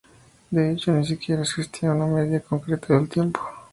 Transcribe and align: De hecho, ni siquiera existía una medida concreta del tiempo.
De 0.49 0.71
hecho, 0.71 0.91
ni 0.93 1.05
siquiera 1.05 1.43
existía 1.43 1.91
una 1.91 2.07
medida 2.07 2.39
concreta 2.39 2.95
del 2.97 3.07
tiempo. 3.07 3.39